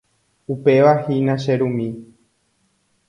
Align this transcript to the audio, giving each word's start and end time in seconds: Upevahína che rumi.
Upevahína 0.53 1.35
che 1.35 1.55
rumi. 1.57 1.89